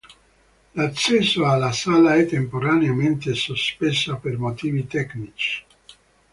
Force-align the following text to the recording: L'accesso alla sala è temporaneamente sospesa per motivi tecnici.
L'accesso 0.73 1.47
alla 1.47 1.71
sala 1.71 2.15
è 2.15 2.25
temporaneamente 2.25 3.35
sospesa 3.35 4.15
per 4.15 4.39
motivi 4.39 4.87
tecnici. 4.87 5.63